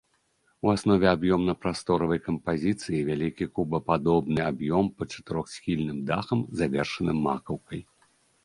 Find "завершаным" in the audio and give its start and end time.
6.63-7.17